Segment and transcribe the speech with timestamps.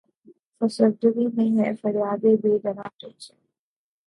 [0.61, 3.33] فسردگی میں ہے فریادِ بے دلاں تجھ سے